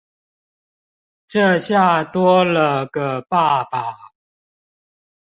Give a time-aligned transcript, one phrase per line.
[1.27, 3.93] 這下多了個爸爸